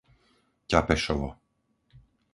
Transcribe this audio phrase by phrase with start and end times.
[0.69, 1.29] Ťapešovo